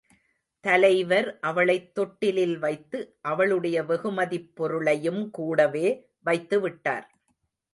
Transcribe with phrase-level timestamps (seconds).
[0.63, 3.17] தலைவர், அவளைத் தொட்டிலில் வைத்து,
[3.21, 6.01] அவளுடைய வெகுமதிப் பொருளையும்கூடவே
[6.25, 7.07] வைத்துவிட்டார்.